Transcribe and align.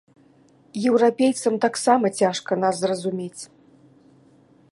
Еўрапейцам 0.91 1.59
таксама 1.65 2.05
цяжка 2.21 2.51
нас 2.63 2.75
зразумець. 2.83 3.43